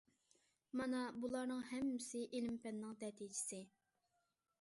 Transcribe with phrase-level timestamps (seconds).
[0.79, 3.61] مانا بۇلارنىڭ ھەممىسى ئىلىم- پەننىڭ نەتىجىسى.